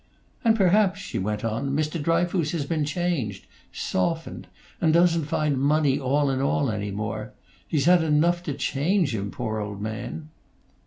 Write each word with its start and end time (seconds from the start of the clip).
"And 0.43 0.55
perhaps," 0.55 0.99
she 0.99 1.19
went 1.19 1.45
on, 1.45 1.75
"Mr. 1.75 2.01
Dryfoos 2.01 2.53
has 2.53 2.65
been 2.65 2.85
changed 2.85 3.45
softened; 3.71 4.47
and 4.81 4.91
doesn't 4.91 5.25
find 5.25 5.59
money 5.61 5.99
all 5.99 6.31
in 6.31 6.41
all 6.41 6.71
any 6.71 6.89
more. 6.89 7.33
He's 7.67 7.85
had 7.85 8.01
enough 8.01 8.41
to 8.45 8.55
change 8.55 9.13
him, 9.13 9.29
poor 9.29 9.59
old 9.59 9.79
man!" 9.79 10.29